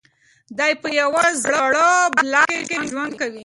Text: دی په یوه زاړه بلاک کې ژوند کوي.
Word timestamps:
دی 0.57 0.73
په 0.81 0.87
یوه 0.99 1.23
زاړه 1.43 1.89
بلاک 2.15 2.53
کې 2.69 2.77
ژوند 2.89 3.11
کوي. 3.19 3.39